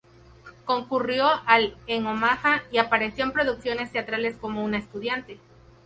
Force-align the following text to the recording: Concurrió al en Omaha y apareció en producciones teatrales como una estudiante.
Concurrió 0.65 1.27
al 1.45 1.77
en 1.85 2.07
Omaha 2.07 2.63
y 2.71 2.79
apareció 2.79 3.23
en 3.23 3.33
producciones 3.33 3.91
teatrales 3.91 4.35
como 4.35 4.65
una 4.65 4.79
estudiante. 4.79 5.37